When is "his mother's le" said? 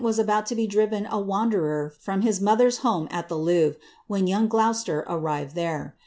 2.23-3.05